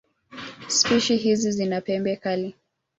[0.67, 2.55] Spishi hizi zina pembe kali.